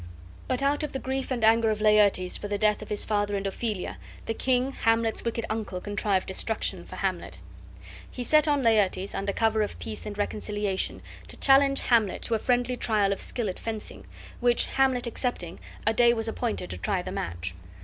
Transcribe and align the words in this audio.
But 0.47 0.63
out 0.63 0.81
of 0.81 0.93
the 0.93 0.97
grief 0.97 1.29
and 1.29 1.43
anger 1.43 1.69
of 1.69 1.79
Laertes 1.79 2.35
for 2.35 2.47
the 2.47 2.57
death 2.57 2.81
of 2.81 2.89
his 2.89 3.05
father 3.05 3.35
and 3.35 3.45
Ophelia 3.45 3.99
the 4.25 4.33
king, 4.33 4.71
Hamlet's 4.71 5.23
wicked 5.23 5.45
uncle, 5.47 5.79
contrived 5.79 6.25
destruction 6.25 6.85
for 6.85 6.95
Hamlet. 6.95 7.37
He 8.09 8.23
set 8.23 8.47
on 8.47 8.63
Laertes, 8.63 9.13
under 9.13 9.31
cover 9.31 9.61
of 9.61 9.77
peace 9.77 10.07
and 10.07 10.17
reconciliation, 10.17 11.03
to 11.27 11.37
challenge 11.37 11.81
Hamlet 11.81 12.23
to 12.23 12.33
a 12.33 12.39
friendly 12.39 12.75
trial 12.77 13.13
of 13.13 13.21
skill 13.21 13.47
at 13.47 13.59
fencing, 13.59 14.07
which 14.39 14.65
Hamlet 14.65 15.05
accepting, 15.05 15.59
a 15.85 15.93
day 15.93 16.15
was 16.15 16.27
appointed 16.27 16.71
to 16.71 16.77
try 16.79 17.03
the 17.03 17.11
match. 17.11 17.53